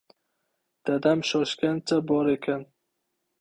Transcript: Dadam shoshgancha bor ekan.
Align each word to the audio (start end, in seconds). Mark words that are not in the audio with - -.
Dadam 0.89 1.21
shoshgancha 1.31 2.01
bor 2.13 2.31
ekan. 2.37 2.65